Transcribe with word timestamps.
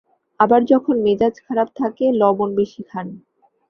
আবার 0.39 0.61
যখন 0.65 0.95
মেজাজ 1.05 1.35
খারাপ 1.45 1.67
থাকে 1.75 2.05
লবণ 2.21 2.49
বেশি 2.59 2.81
খান। 2.83 3.07